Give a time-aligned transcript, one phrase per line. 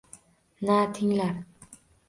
[0.65, 1.35] Na tinglar